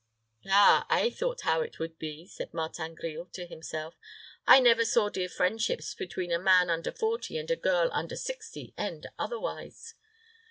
[0.49, 3.99] "Ah, I thought how it would be," said Martin Grille to himself.
[4.47, 8.73] "I never saw dear friendships between a man under forty and a girl under sixty
[8.79, 9.93] end otherwise.